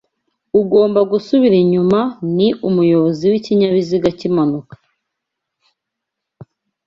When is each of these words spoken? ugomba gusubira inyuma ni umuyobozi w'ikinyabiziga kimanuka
ugomba 0.59 0.99
gusubira 1.11 1.55
inyuma 1.63 1.99
ni 2.35 2.47
umuyobozi 2.67 3.23
w'ikinyabiziga 3.31 4.09
kimanuka 4.19 4.73